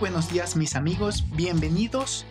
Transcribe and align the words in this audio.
Buenos 0.00 0.30
días 0.30 0.54
mis 0.54 0.76
amigos, 0.76 1.24
bienvenidos 1.34 2.24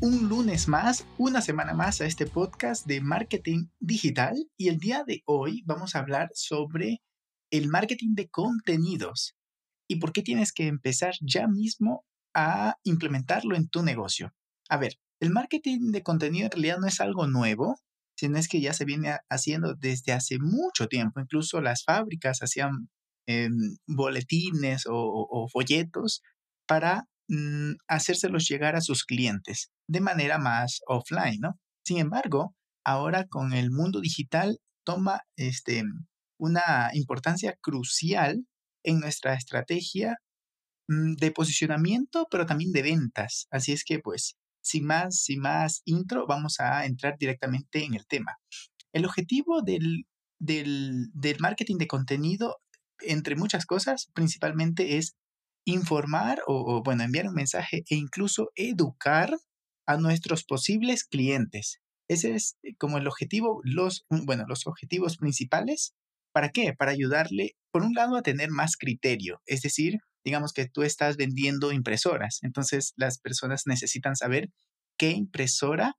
un 0.00 0.28
lunes 0.28 0.68
más, 0.68 1.06
una 1.16 1.40
semana 1.40 1.72
más 1.72 2.02
a 2.02 2.06
este 2.06 2.26
podcast 2.26 2.84
de 2.86 3.00
marketing 3.00 3.68
digital. 3.80 4.36
Y 4.58 4.68
el 4.68 4.78
día 4.78 5.04
de 5.06 5.22
hoy 5.24 5.62
vamos 5.64 5.94
a 5.94 6.00
hablar 6.00 6.28
sobre 6.34 7.00
el 7.50 7.68
marketing 7.68 8.14
de 8.14 8.28
contenidos. 8.28 9.36
Y 9.88 9.96
por 9.96 10.12
qué 10.12 10.20
tienes 10.20 10.52
que 10.52 10.66
empezar 10.66 11.14
ya 11.22 11.46
mismo 11.48 12.04
a 12.34 12.76
implementarlo 12.82 13.56
en 13.56 13.68
tu 13.68 13.82
negocio. 13.82 14.34
A 14.68 14.76
ver, 14.76 14.98
el 15.18 15.30
marketing 15.30 15.92
de 15.92 16.02
contenido 16.02 16.44
en 16.46 16.50
realidad 16.50 16.78
no 16.78 16.88
es 16.88 17.00
algo 17.00 17.26
nuevo, 17.26 17.76
sino 18.18 18.36
es 18.36 18.48
que 18.48 18.60
ya 18.60 18.74
se 18.74 18.84
viene 18.84 19.16
haciendo 19.30 19.74
desde 19.74 20.12
hace 20.12 20.38
mucho 20.38 20.88
tiempo, 20.88 21.20
incluso 21.20 21.62
las 21.62 21.84
fábricas 21.84 22.40
hacían 22.42 22.90
em, 23.26 23.76
boletines 23.86 24.84
o 24.86 25.48
folletos 25.50 26.20
para 26.66 27.06
Mm, 27.28 27.76
hacérselos 27.88 28.46
llegar 28.48 28.76
a 28.76 28.82
sus 28.82 29.04
clientes 29.04 29.70
de 29.88 30.00
manera 30.00 30.38
más 30.38 30.80
offline, 30.86 31.40
¿no? 31.40 31.58
Sin 31.82 31.98
embargo, 31.98 32.54
ahora 32.84 33.26
con 33.26 33.54
el 33.54 33.70
mundo 33.70 34.00
digital 34.02 34.58
toma 34.84 35.22
este, 35.36 35.84
una 36.38 36.90
importancia 36.92 37.56
crucial 37.62 38.44
en 38.84 39.00
nuestra 39.00 39.34
estrategia 39.34 40.18
mm, 40.88 41.14
de 41.14 41.30
posicionamiento, 41.32 42.26
pero 42.30 42.46
también 42.46 42.72
de 42.72 42.82
ventas. 42.82 43.46
Así 43.50 43.72
es 43.72 43.84
que, 43.84 44.00
pues, 44.00 44.36
sin 44.62 44.84
más, 44.86 45.22
sin 45.22 45.40
más 45.40 45.82
intro, 45.86 46.26
vamos 46.26 46.60
a 46.60 46.84
entrar 46.84 47.16
directamente 47.18 47.84
en 47.84 47.94
el 47.94 48.06
tema. 48.06 48.36
El 48.92 49.06
objetivo 49.06 49.62
del, 49.62 50.04
del, 50.38 51.08
del 51.14 51.40
marketing 51.40 51.78
de 51.78 51.86
contenido, 51.86 52.58
entre 53.00 53.36
muchas 53.36 53.66
cosas, 53.66 54.10
principalmente 54.14 54.98
es 54.98 55.16
informar 55.64 56.42
o, 56.46 56.82
bueno, 56.82 57.02
enviar 57.02 57.28
un 57.28 57.34
mensaje 57.34 57.84
e 57.88 57.96
incluso 57.96 58.50
educar 58.54 59.34
a 59.86 59.96
nuestros 59.96 60.44
posibles 60.44 61.04
clientes. 61.04 61.80
Ese 62.08 62.34
es 62.34 62.56
eh, 62.62 62.74
como 62.78 62.98
el 62.98 63.06
objetivo, 63.06 63.60
los, 63.64 64.06
bueno, 64.10 64.44
los 64.46 64.66
objetivos 64.66 65.16
principales. 65.16 65.94
¿Para 66.32 66.50
qué? 66.50 66.74
Para 66.74 66.90
ayudarle, 66.90 67.56
por 67.70 67.82
un 67.82 67.94
lado, 67.94 68.16
a 68.16 68.22
tener 68.22 68.50
más 68.50 68.76
criterio. 68.76 69.40
Es 69.46 69.62
decir, 69.62 69.98
digamos 70.24 70.52
que 70.52 70.68
tú 70.68 70.82
estás 70.82 71.16
vendiendo 71.16 71.72
impresoras. 71.72 72.40
Entonces, 72.42 72.92
las 72.96 73.18
personas 73.18 73.62
necesitan 73.66 74.16
saber 74.16 74.50
qué 74.98 75.10
impresora 75.10 75.96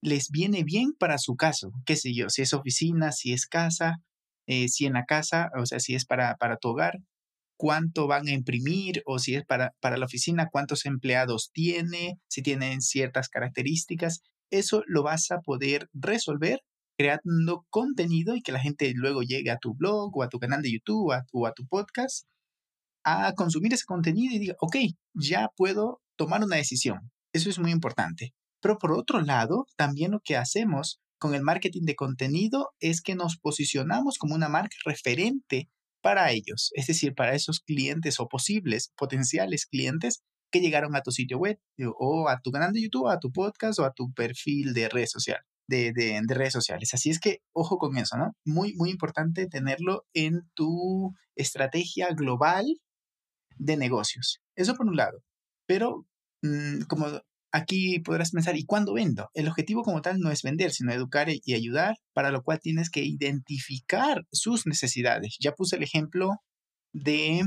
les 0.00 0.30
viene 0.30 0.64
bien 0.64 0.92
para 0.98 1.18
su 1.18 1.36
caso. 1.36 1.72
Qué 1.86 1.96
sé 1.96 2.14
yo, 2.14 2.28
si 2.28 2.42
es 2.42 2.52
oficina, 2.52 3.12
si 3.12 3.32
es 3.32 3.46
casa, 3.46 4.02
eh, 4.46 4.68
si 4.68 4.86
en 4.86 4.92
la 4.94 5.04
casa, 5.04 5.50
o 5.58 5.66
sea, 5.66 5.80
si 5.80 5.94
es 5.94 6.04
para, 6.04 6.36
para 6.36 6.56
tu 6.56 6.68
hogar, 6.68 6.98
cuánto 7.56 8.06
van 8.06 8.28
a 8.28 8.32
imprimir 8.32 9.02
o 9.06 9.18
si 9.18 9.34
es 9.34 9.44
para, 9.44 9.74
para 9.80 9.96
la 9.96 10.06
oficina, 10.06 10.48
cuántos 10.50 10.86
empleados 10.86 11.50
tiene, 11.52 12.18
si 12.28 12.42
tienen 12.42 12.80
ciertas 12.80 13.28
características. 13.28 14.22
Eso 14.50 14.82
lo 14.86 15.02
vas 15.02 15.30
a 15.30 15.40
poder 15.40 15.88
resolver 15.92 16.60
creando 16.96 17.66
contenido 17.70 18.36
y 18.36 18.42
que 18.42 18.52
la 18.52 18.60
gente 18.60 18.92
luego 18.94 19.22
llegue 19.22 19.50
a 19.50 19.58
tu 19.58 19.74
blog 19.74 20.16
o 20.16 20.22
a 20.22 20.28
tu 20.28 20.38
canal 20.38 20.62
de 20.62 20.72
YouTube 20.72 21.12
o 21.32 21.46
a 21.46 21.52
tu 21.52 21.66
podcast 21.66 22.26
a 23.04 23.34
consumir 23.34 23.74
ese 23.74 23.84
contenido 23.84 24.34
y 24.34 24.38
diga, 24.38 24.54
ok, 24.60 24.76
ya 25.12 25.48
puedo 25.56 26.00
tomar 26.16 26.42
una 26.42 26.56
decisión. 26.56 27.10
Eso 27.32 27.50
es 27.50 27.58
muy 27.58 27.70
importante. 27.70 28.32
Pero 28.60 28.78
por 28.78 28.92
otro 28.92 29.20
lado, 29.20 29.66
también 29.76 30.12
lo 30.12 30.20
que 30.20 30.36
hacemos 30.36 31.00
con 31.18 31.34
el 31.34 31.42
marketing 31.42 31.84
de 31.84 31.96
contenido 31.96 32.70
es 32.80 33.02
que 33.02 33.14
nos 33.14 33.36
posicionamos 33.36 34.16
como 34.18 34.34
una 34.34 34.48
marca 34.48 34.76
referente 34.84 35.68
para 36.04 36.30
ellos, 36.32 36.70
es 36.74 36.86
decir, 36.86 37.14
para 37.14 37.34
esos 37.34 37.60
clientes 37.60 38.20
o 38.20 38.28
posibles 38.28 38.92
potenciales 38.94 39.64
clientes 39.64 40.22
que 40.52 40.60
llegaron 40.60 40.94
a 40.94 41.00
tu 41.00 41.10
sitio 41.10 41.38
web 41.38 41.58
o 41.98 42.28
a 42.28 42.40
tu 42.42 42.50
canal 42.50 42.74
de 42.74 42.82
YouTube, 42.82 43.08
a 43.08 43.18
tu 43.18 43.32
podcast 43.32 43.78
o 43.78 43.86
a 43.86 43.92
tu 43.94 44.12
perfil 44.12 44.74
de 44.74 44.90
red 44.90 45.06
social. 45.06 45.40
De, 45.66 45.94
de, 45.94 46.20
redes 46.28 46.52
sociales. 46.52 46.92
Así 46.92 47.08
es 47.08 47.18
que 47.18 47.38
ojo 47.54 47.78
con 47.78 47.96
eso, 47.96 48.18
¿no? 48.18 48.36
Muy, 48.44 48.74
muy 48.74 48.90
importante 48.90 49.46
tenerlo 49.46 50.04
en 50.12 50.42
tu 50.52 51.14
estrategia 51.36 52.08
global 52.10 52.66
de 53.56 53.78
negocios. 53.78 54.42
Eso 54.56 54.74
por 54.74 54.86
un 54.86 54.96
lado. 54.96 55.22
Pero 55.66 56.06
mm, 56.42 56.82
como 56.82 57.06
Aquí 57.56 58.00
podrás 58.00 58.32
pensar, 58.32 58.56
¿y 58.56 58.64
cuándo 58.64 58.94
vendo? 58.94 59.30
El 59.32 59.46
objetivo 59.46 59.84
como 59.84 60.02
tal 60.02 60.18
no 60.18 60.32
es 60.32 60.42
vender, 60.42 60.72
sino 60.72 60.92
educar 60.92 61.28
y 61.30 61.54
ayudar, 61.54 61.94
para 62.12 62.32
lo 62.32 62.42
cual 62.42 62.58
tienes 62.60 62.90
que 62.90 63.04
identificar 63.04 64.26
sus 64.32 64.66
necesidades. 64.66 65.36
Ya 65.38 65.52
puse 65.52 65.76
el 65.76 65.84
ejemplo 65.84 66.32
de 66.92 67.42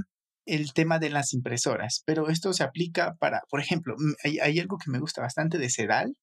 el 0.45 0.71
tema 0.71 0.99
de 0.99 1.09
las 1.09 1.33
impresoras, 1.33 2.03
pero 2.05 2.29
esto 2.29 2.53
se 2.53 2.63
aplica 2.63 3.15
para, 3.19 3.41
por 3.49 3.59
ejemplo, 3.59 3.97
hay, 4.23 4.39
hay 4.39 4.59
algo 4.61 4.77
que 4.77 4.89
me 4.89 4.99
gusta 4.99 5.21
bastante 5.21 5.57
de 5.57 5.69
Sedal. 5.69 6.15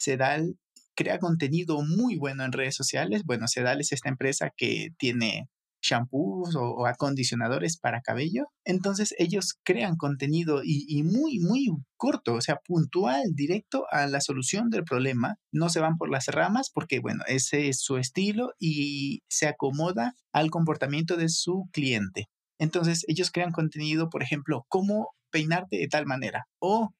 Sedal 0.00 0.56
crea 0.96 1.20
contenido 1.20 1.80
muy 1.82 2.16
bueno 2.16 2.44
en 2.44 2.50
redes 2.50 2.74
sociales. 2.74 3.22
Bueno, 3.24 3.46
Sedal 3.46 3.80
es 3.80 3.92
esta 3.92 4.08
empresa 4.08 4.50
que 4.56 4.88
tiene 4.98 5.48
shampoos 5.82 6.54
o, 6.56 6.86
acondicionadores 6.86 7.78
para 7.78 8.00
cabello. 8.00 8.46
Entonces 8.64 9.14
ellos 9.18 9.58
crean 9.64 9.96
contenido 9.96 10.62
y, 10.64 11.02
muy, 11.02 11.38
muy 11.40 11.68
corto, 11.96 12.34
o 12.34 12.40
sea, 12.40 12.56
puntual, 12.64 13.22
directo 13.34 13.86
a 13.90 14.06
la 14.06 14.20
solución 14.20 14.70
del 14.70 14.84
problema. 14.84 15.36
No 15.52 15.68
se 15.68 15.80
van 15.80 15.96
por 15.96 16.10
las 16.10 16.26
ramas 16.26 16.70
porque, 16.72 17.00
bueno, 17.00 17.24
ese 17.26 17.68
es 17.68 17.80
su 17.80 17.96
estilo 17.96 18.52
y 18.58 19.22
se 19.28 19.46
acomoda 19.46 20.14
al 20.32 20.50
comportamiento 20.50 21.16
de 21.16 21.28
su 21.28 21.68
cliente. 21.72 22.26
Entonces 22.58 23.04
ellos 23.08 23.30
crean 23.30 23.52
contenido, 23.52 24.10
por 24.10 24.22
ejemplo, 24.22 24.64
cómo 24.68 25.10
peinarte 25.30 25.76
de 25.76 25.88
tal 25.88 26.06
manera 26.06 26.46
o, 26.58 26.90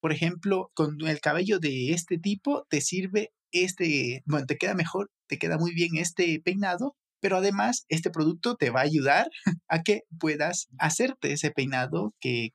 por 0.00 0.12
ejemplo, 0.12 0.70
con 0.74 1.00
el 1.06 1.20
cabello 1.20 1.58
de 1.58 1.92
este 1.92 2.18
tipo 2.18 2.66
te 2.68 2.80
sirve 2.80 3.30
este, 3.52 4.22
bueno, 4.26 4.46
te 4.46 4.56
queda 4.56 4.74
mejor, 4.74 5.10
te 5.28 5.38
queda 5.38 5.58
muy 5.58 5.72
bien 5.72 5.96
este 5.96 6.40
peinado 6.44 6.96
pero 7.24 7.38
además 7.38 7.86
este 7.88 8.10
producto 8.10 8.54
te 8.54 8.68
va 8.68 8.80
a 8.80 8.84
ayudar 8.84 9.30
a 9.66 9.82
que 9.82 10.02
puedas 10.20 10.68
hacerte 10.78 11.32
ese 11.32 11.50
peinado 11.50 12.14
que, 12.20 12.50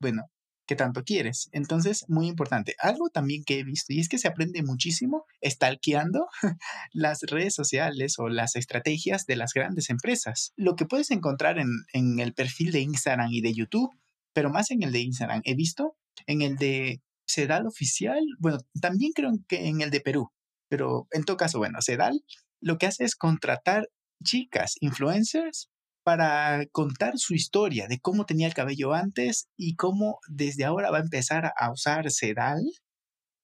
bueno, 0.00 0.24
que 0.66 0.74
tanto 0.74 1.04
quieres. 1.04 1.48
Entonces, 1.52 2.04
muy 2.08 2.26
importante. 2.26 2.74
Algo 2.80 3.10
también 3.10 3.44
que 3.44 3.60
he 3.60 3.62
visto 3.62 3.92
y 3.92 4.00
es 4.00 4.08
que 4.08 4.18
se 4.18 4.26
aprende 4.26 4.64
muchísimo 4.64 5.24
stalkeando 5.40 6.26
las 6.92 7.20
redes 7.22 7.54
sociales 7.54 8.18
o 8.18 8.28
las 8.28 8.56
estrategias 8.56 9.24
de 9.24 9.36
las 9.36 9.52
grandes 9.54 9.88
empresas. 9.88 10.52
Lo 10.56 10.74
que 10.74 10.86
puedes 10.86 11.12
encontrar 11.12 11.60
en, 11.60 11.68
en 11.92 12.18
el 12.18 12.34
perfil 12.34 12.72
de 12.72 12.80
Instagram 12.80 13.30
y 13.30 13.40
de 13.40 13.54
YouTube, 13.54 13.92
pero 14.32 14.50
más 14.50 14.72
en 14.72 14.82
el 14.82 14.90
de 14.90 14.98
Instagram, 14.98 15.42
he 15.44 15.54
visto 15.54 15.94
en 16.26 16.42
el 16.42 16.56
de 16.56 17.02
Sedal 17.24 17.68
Oficial, 17.68 18.24
bueno, 18.40 18.58
también 18.80 19.12
creo 19.12 19.30
que 19.46 19.68
en 19.68 19.80
el 19.80 19.92
de 19.92 20.00
Perú, 20.00 20.32
pero 20.68 21.06
en 21.12 21.22
todo 21.22 21.36
caso, 21.36 21.58
bueno, 21.58 21.80
Sedal 21.82 22.20
lo 22.62 22.78
que 22.78 22.86
hace 22.86 23.04
es 23.04 23.16
contratar 23.16 23.88
chicas, 24.24 24.76
influencers, 24.80 25.68
para 26.04 26.66
contar 26.72 27.14
su 27.16 27.34
historia 27.34 27.86
de 27.88 28.00
cómo 28.00 28.24
tenía 28.24 28.46
el 28.46 28.54
cabello 28.54 28.92
antes 28.92 29.48
y 29.56 29.76
cómo 29.76 30.18
desde 30.28 30.64
ahora 30.64 30.90
va 30.90 30.98
a 30.98 31.02
empezar 31.02 31.52
a 31.56 31.70
usar 31.70 32.10
sedal 32.10 32.62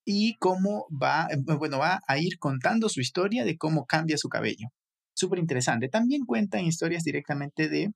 y 0.05 0.37
cómo 0.39 0.87
va, 0.91 1.29
eh, 1.31 1.37
bueno, 1.59 1.79
va 1.79 2.01
a 2.09 2.19
ir 2.19 2.39
contando 2.39 2.89
su 2.89 3.01
historia 3.01 3.45
de 3.45 3.57
cómo 3.57 3.87
cambia 3.87 4.19
su 4.19 4.29
cabello. 4.29 4.69
Súper 5.15 5.39
interesante. 5.39 5.89
También 5.89 6.25
cuentan 6.25 6.65
historias 6.65 7.05
directamente 7.05 7.69
de 7.69 7.93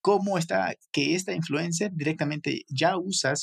cómo 0.00 0.38
está, 0.38 0.74
que 0.92 1.14
esta 1.14 1.34
influencer 1.34 1.92
directamente 1.92 2.62
ya 2.68 2.96
usa 2.96 3.34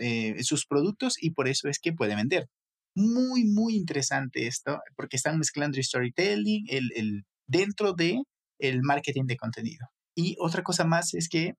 eh, 0.00 0.44
sus 0.44 0.66
productos 0.66 1.16
y 1.20 1.30
por 1.30 1.48
eso 1.48 1.68
es 1.68 1.78
que 1.80 1.92
puede 1.92 2.14
vender. 2.14 2.48
Muy, 2.94 3.44
muy 3.44 3.76
interesante 3.76 4.46
esto, 4.46 4.80
porque 4.96 5.16
están 5.16 5.38
mezclando 5.38 5.82
storytelling 5.82 6.66
el, 6.68 6.90
el, 6.94 7.24
dentro 7.46 7.92
de 7.92 8.22
el 8.58 8.82
marketing 8.82 9.24
de 9.26 9.36
contenido. 9.36 9.88
Y 10.14 10.36
otra 10.40 10.62
cosa 10.62 10.84
más 10.84 11.14
es 11.14 11.28
que, 11.28 11.54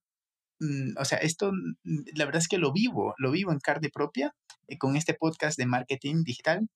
mm, 0.60 0.98
o 0.98 1.06
sea, 1.06 1.18
esto, 1.20 1.52
mm, 1.54 2.04
la 2.16 2.26
verdad 2.26 2.42
es 2.42 2.48
que 2.48 2.58
lo 2.58 2.72
vivo, 2.72 3.14
lo 3.18 3.32
vivo 3.32 3.52
en 3.52 3.60
carne 3.60 3.90
propia 3.94 4.34
eh, 4.68 4.78
con 4.78 4.96
este 4.96 5.14
podcast 5.14 5.58
de 5.58 5.66
marketing 5.68 6.24
digital. 6.24 6.68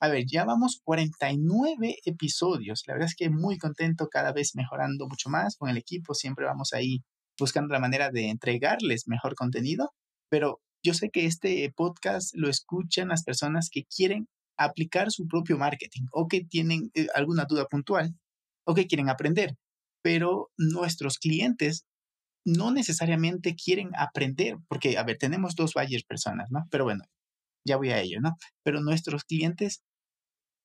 A 0.00 0.08
ver, 0.08 0.24
ya 0.26 0.44
vamos 0.44 0.80
49 0.84 1.96
episodios. 2.04 2.82
La 2.86 2.94
verdad 2.94 3.08
es 3.08 3.16
que 3.16 3.30
muy 3.30 3.58
contento, 3.58 4.08
cada 4.08 4.32
vez 4.32 4.54
mejorando 4.54 5.08
mucho 5.08 5.30
más 5.30 5.56
con 5.56 5.70
el 5.70 5.78
equipo. 5.78 6.14
Siempre 6.14 6.44
vamos 6.46 6.72
ahí 6.74 7.02
buscando 7.38 7.72
la 7.74 7.80
manera 7.80 8.10
de 8.10 8.28
entregarles 8.30 9.08
mejor 9.08 9.34
contenido. 9.34 9.92
Pero 10.28 10.60
yo 10.86 10.94
sé 10.94 11.10
que 11.10 11.26
este 11.26 11.72
podcast 11.74 12.32
lo 12.36 12.48
escuchan 12.48 13.08
las 13.08 13.24
personas 13.24 13.70
que 13.70 13.84
quieren 13.84 14.28
aplicar 14.56 15.10
su 15.10 15.26
propio 15.26 15.58
marketing 15.58 16.06
o 16.12 16.28
que 16.28 16.44
tienen 16.44 16.92
eh, 16.94 17.08
alguna 17.12 17.44
duda 17.44 17.66
puntual 17.66 18.14
o 18.64 18.72
que 18.74 18.86
quieren 18.86 19.08
aprender, 19.08 19.56
pero 20.00 20.52
nuestros 20.56 21.18
clientes 21.18 21.84
no 22.44 22.70
necesariamente 22.70 23.56
quieren 23.56 23.90
aprender, 23.96 24.58
porque, 24.68 24.96
a 24.96 25.02
ver, 25.02 25.18
tenemos 25.18 25.56
dos 25.56 25.74
buyers 25.74 26.04
personas, 26.04 26.52
¿no? 26.52 26.68
Pero 26.70 26.84
bueno, 26.84 27.02
ya 27.64 27.76
voy 27.76 27.90
a 27.90 28.00
ello, 28.00 28.20
¿no? 28.20 28.36
Pero 28.62 28.80
nuestros 28.80 29.24
clientes 29.24 29.82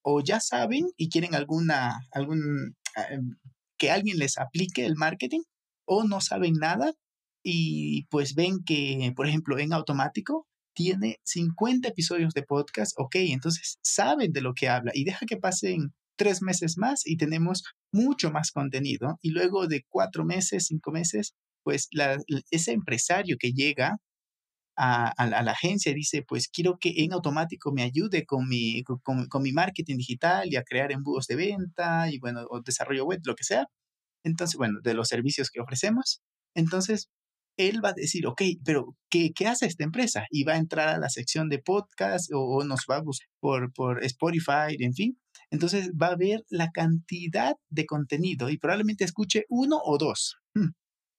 o 0.04 0.22
ya 0.22 0.40
saben 0.40 0.90
y 0.98 1.10
quieren 1.10 1.34
alguna, 1.34 2.08
algún, 2.12 2.76
ah, 2.96 3.08
em, 3.10 3.38
que 3.80 3.90
alguien 3.90 4.20
les 4.20 4.38
aplique 4.38 4.86
el 4.86 4.96
marketing 4.96 5.42
o 5.86 6.04
no 6.04 6.22
saben 6.22 6.54
nada 6.54 6.94
y 7.44 8.06
pues 8.10 8.36
ven 8.36 8.64
que, 8.66 9.14
por 9.16 9.28
ejemplo, 9.28 9.58
en 9.60 9.74
automático 9.74 10.48
tiene 10.74 11.20
50 11.24 11.90
episodios 11.90 12.34
de 12.34 12.44
podcast, 12.44 12.94
ok, 12.98 13.16
entonces 13.16 13.78
saben 13.82 14.32
de 14.32 14.42
lo 14.42 14.54
que 14.54 14.70
habla 14.70 14.92
y 14.94 15.04
deja 15.04 15.26
que 15.26 15.38
pasen 15.38 15.94
tres 16.18 16.42
meses 16.42 16.78
más 16.78 17.06
y 17.06 17.18
tenemos 17.18 17.64
mucho 17.92 18.32
más 18.32 18.52
contenido 18.52 19.18
y 19.22 19.32
luego 19.32 19.68
de 19.68 19.86
cuatro 19.90 20.24
meses, 20.26 20.68
cinco 20.68 20.92
meses, 20.92 21.34
pues 21.64 21.90
ese 22.52 22.72
empresario 22.74 23.38
que 23.40 23.52
llega 23.54 23.98
a, 24.78 25.14
la, 25.28 25.52
agencia 25.52 25.92
y 25.92 25.96
dice, 25.96 26.24
pues 26.28 26.48
quiero 26.48 26.78
que 26.80 26.94
en 26.98 27.14
automático 27.14 27.72
me 27.72 27.84
ayude 27.84 28.26
con 28.26 28.48
mi, 28.48 28.84
con, 28.84 29.28
mi 29.42 29.52
marketing 29.52 29.98
digital 29.98 30.48
y 30.52 30.56
a 30.56 30.64
crear 30.64 30.92
embudos 30.92 31.28
de 31.28 31.36
venta 31.36 32.12
y 32.12 32.20
bueno, 32.20 32.46
o 32.50 32.62
desarrollo 32.62 33.06
web, 33.06 33.22
lo 33.26 33.36
que 33.36 33.44
sea. 33.44 33.68
Entonces, 34.24 34.58
bueno, 34.58 34.80
de 34.84 34.94
los 34.94 35.08
servicios 35.08 35.50
que 35.52 35.62
ofrecemos. 35.62 36.22
Entonces, 36.56 37.10
él 37.68 37.84
va 37.84 37.90
a 37.90 37.94
decir, 37.94 38.28
ok, 38.28 38.42
pero 38.64 38.96
¿qué, 39.10 39.32
¿qué, 39.34 39.48
hace 39.48 39.66
esta 39.66 39.84
empresa? 39.84 40.26
Y 40.30 40.44
va 40.44 40.54
a 40.54 40.58
entrar 40.58 40.90
a 40.90 41.00
la 41.00 41.10
sección 41.10 41.50
de 41.50 41.60
podcast 41.60 42.30
o, 42.34 42.64
nos 42.64 42.86
va 42.90 42.98
a 42.98 43.02
buscar 43.02 43.28
por, 43.40 43.74
por 43.74 44.04
Spotify, 44.04 44.76
en 44.80 44.94
fin. 44.94 45.20
Entonces 45.50 45.92
va 45.92 46.08
a 46.08 46.16
ver 46.16 46.44
la 46.50 46.72
cantidad 46.72 47.56
de 47.70 47.86
contenido 47.86 48.50
y 48.50 48.58
probablemente 48.58 49.04
escuche 49.04 49.46
uno 49.50 49.80
o 49.84 49.98
dos. 49.98 50.38
Mm. 50.54 50.70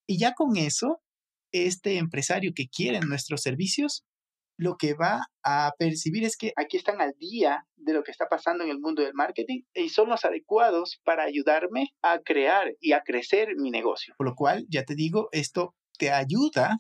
Y 0.07 0.19
ya 0.19 0.33
con 0.35 0.57
eso, 0.57 1.01
este 1.53 1.99
empresario 1.99 2.53
que 2.55 2.69
quiere 2.69 3.01
nuestros 3.01 3.43
servicios, 3.43 4.05
lo 4.59 4.77
que 4.77 4.95
va 4.95 5.27
a 5.43 5.73
percibir 5.79 6.25
es 6.25 6.37
que 6.37 6.53
aquí 6.57 6.77
están 6.77 7.01
al 7.01 7.15
día 7.19 7.67
de 7.77 7.95
lo 7.95 8.03
que 8.03 8.11
está 8.11 8.27
pasando 8.29 8.65
en 8.65 8.71
el 8.71 8.79
mundo 8.79 9.03
del 9.03 9.15
marketing 9.15 9.63
y 9.75 9.89
son 9.89 10.09
los 10.09 10.25
adecuados 10.25 11.01
para 11.05 11.25
ayudarme 11.25 11.89
a 12.03 12.21
crear 12.21 12.75
y 12.81 12.93
a 12.93 13.03
crecer 13.03 13.57
mi 13.57 13.71
negocio. 13.71 14.15
Por 14.17 14.27
lo 14.27 14.35
cual, 14.35 14.67
ya 14.69 14.85
te 14.85 14.95
digo, 14.95 15.29
esto 15.33 15.75
te 15.99 16.11
ayuda 16.11 16.79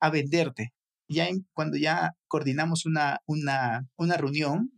a 0.00 0.10
venderte. 0.10 0.72
Ya 1.08 1.28
cuando 1.54 1.76
ya 1.76 2.12
coordinamos 2.28 2.86
una, 2.86 3.20
una, 3.26 3.86
una 3.96 4.16
reunión 4.16 4.70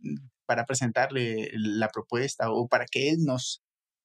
para 0.45 0.65
presentarle 0.65 1.49
la 1.53 1.89
propuesta 1.89 2.51
o 2.51 2.67
para 2.67 2.85
que 2.85 3.09
él 3.09 3.17
nos 3.25 3.61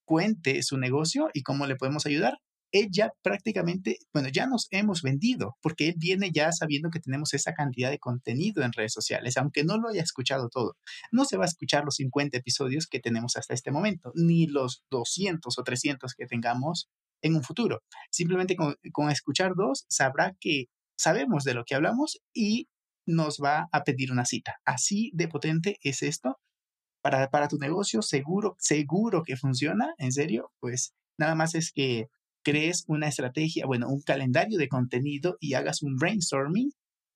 cuente 0.06 0.62
su 0.62 0.78
negocio 0.78 1.28
y 1.32 1.42
cómo 1.42 1.66
le 1.66 1.76
podemos 1.76 2.06
ayudar, 2.06 2.38
él 2.74 2.88
ya 2.90 3.12
prácticamente, 3.22 3.98
bueno, 4.12 4.28
ya 4.28 4.46
nos 4.46 4.66
hemos 4.72 5.02
vendido, 5.02 5.56
porque 5.62 5.88
él 5.88 5.94
viene 5.96 6.32
ya 6.34 6.50
sabiendo 6.50 6.90
que 6.90 6.98
tenemos 6.98 7.32
esa 7.32 7.52
cantidad 7.52 7.88
de 7.88 8.00
contenido 8.00 8.64
en 8.64 8.72
redes 8.72 8.92
sociales, 8.92 9.36
aunque 9.36 9.62
no 9.62 9.78
lo 9.78 9.88
haya 9.88 10.02
escuchado 10.02 10.48
todo. 10.48 10.76
No 11.12 11.24
se 11.24 11.36
va 11.36 11.44
a 11.44 11.46
escuchar 11.46 11.84
los 11.84 11.94
50 11.96 12.36
episodios 12.36 12.88
que 12.88 12.98
tenemos 12.98 13.36
hasta 13.36 13.54
este 13.54 13.70
momento, 13.70 14.10
ni 14.16 14.48
los 14.48 14.82
200 14.90 15.56
o 15.56 15.62
300 15.62 16.14
que 16.14 16.26
tengamos 16.26 16.88
en 17.24 17.34
un 17.34 17.42
futuro. 17.42 17.82
Simplemente 18.10 18.54
con, 18.54 19.10
escuchar 19.10 19.54
dos, 19.56 19.86
sabrá 19.88 20.36
que 20.38 20.66
sabemos 20.96 21.42
de 21.42 21.54
lo 21.54 21.64
que 21.64 21.74
hablamos 21.74 22.18
y 22.32 22.68
nos 23.06 23.40
va 23.42 23.68
a 23.72 23.82
pedir 23.82 24.12
una 24.12 24.26
cita. 24.26 24.56
Así 24.64 25.10
de 25.14 25.26
potente 25.26 25.78
es 25.82 26.02
esto. 26.02 26.38
Para, 27.02 27.28
para 27.30 27.48
tu 27.48 27.58
negocio, 27.58 28.02
seguro, 28.02 28.56
seguro 28.58 29.22
que 29.24 29.36
funciona, 29.36 29.94
en 29.98 30.12
serio, 30.12 30.52
pues 30.60 30.94
nada 31.18 31.34
más 31.34 31.54
es 31.54 31.72
que 31.72 32.06
crees 32.42 32.84
una 32.86 33.08
estrategia, 33.08 33.66
bueno, 33.66 33.88
un 33.88 34.02
calendario 34.02 34.58
de 34.58 34.68
contenido 34.68 35.36
y 35.40 35.54
hagas 35.54 35.82
un 35.82 35.96
brainstorming 35.96 36.70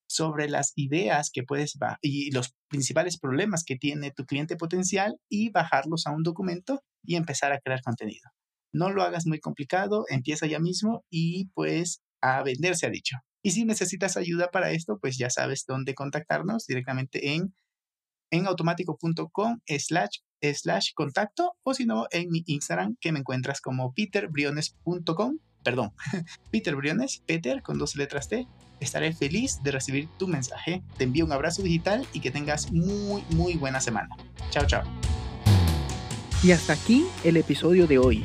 sobre 0.09 0.49
las 0.49 0.73
ideas 0.75 1.31
que 1.31 1.43
puedes 1.43 1.79
y 2.01 2.31
los 2.33 2.55
principales 2.69 3.19
problemas 3.19 3.63
que 3.65 3.77
tiene 3.77 4.11
tu 4.11 4.25
cliente 4.25 4.57
potencial 4.57 5.19
y 5.29 5.51
bajarlos 5.51 6.07
a 6.07 6.13
un 6.13 6.23
documento 6.23 6.83
y 7.03 7.17
empezar 7.17 7.53
a 7.53 7.61
crear 7.61 7.83
contenido. 7.83 8.31
No 8.73 8.91
lo 8.91 9.03
hagas 9.03 9.27
muy 9.27 9.41
complicado, 9.41 10.05
empieza 10.09 10.47
ya 10.47 10.59
mismo 10.59 11.05
y 11.11 11.47
pues 11.55 12.03
a 12.21 12.43
vender 12.43 12.77
se 12.77 12.87
ha 12.87 12.91
dicho. 12.91 13.17
Y 13.43 13.53
si 13.53 13.65
necesitas 13.65 14.17
ayuda 14.17 14.51
para 14.51 14.73
esto, 14.73 14.99
pues 15.01 15.17
ya 15.17 15.31
sabes 15.31 15.65
dónde 15.67 15.95
contactarnos 15.95 16.67
directamente 16.67 17.35
en 17.35 17.55
en 18.31 18.47
automático.com 18.47 19.61
slash 19.67 20.19
slash 20.41 20.93
contacto 20.95 21.55
o 21.63 21.75
si 21.75 21.87
no 21.87 22.07
en 22.11 22.31
mi 22.31 22.45
Instagram 22.47 22.97
que 23.01 23.13
me 23.13 23.21
encuentras 23.21 23.61
como 23.61 23.93
peterbriones.com, 23.93 25.39
perdón, 25.65 25.93
Peter 26.51 26.77
Briones, 26.77 27.23
Peter 27.27 27.63
con 27.63 27.79
dos 27.79 27.97
letras 27.97 28.29
T. 28.29 28.47
Estaré 28.81 29.13
feliz 29.13 29.61
de 29.65 29.73
recibir 29.73 30.09
tu 30.19 30.29
mensaje. 30.29 30.83
Te 30.97 31.05
envío 31.05 31.25
un 31.25 31.33
abrazo 31.33 31.63
digital 31.63 32.07
y 32.13 32.21
que 32.21 32.31
tengas 32.31 32.71
muy, 32.71 33.25
muy 33.31 33.55
buena 33.55 33.81
semana. 33.81 34.15
Chao, 34.51 34.67
chao. 34.67 34.85
Y 36.45 36.53
hasta 36.53 36.75
aquí 36.75 37.05
el 37.25 37.37
episodio 37.37 37.89
de 37.89 37.99
hoy. 37.99 38.25